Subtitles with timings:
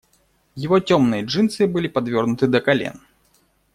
[0.55, 3.01] Его темные джинсы были подвёрнуты до колен.